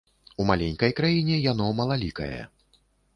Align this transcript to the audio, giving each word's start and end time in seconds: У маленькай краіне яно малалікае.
У 0.43 0.45
маленькай 0.51 0.95
краіне 0.99 1.35
яно 1.51 1.67
малалікае. 1.81 2.39